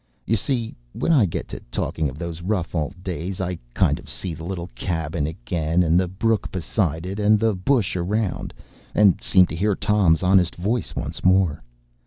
[0.25, 4.33] You see, when I get talking of those rough old days, I kind of see
[4.33, 8.51] the little cabin again, and the brook beside it, and the bush around,
[8.95, 11.61] and seem to hear Tom’s honest voice once more.